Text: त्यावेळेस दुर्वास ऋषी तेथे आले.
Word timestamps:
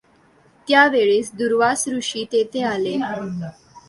त्यावेळेस 0.67 1.29
दुर्वास 1.33 1.87
ऋषी 1.87 2.23
तेथे 2.31 2.63
आले. 2.63 2.95